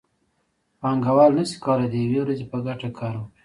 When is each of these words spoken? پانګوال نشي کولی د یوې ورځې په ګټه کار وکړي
پانګوال 0.79 1.31
نشي 1.37 1.57
کولی 1.65 1.87
د 1.89 1.95
یوې 2.03 2.19
ورځې 2.21 2.45
په 2.51 2.57
ګټه 2.65 2.87
کار 2.99 3.13
وکړي 3.17 3.37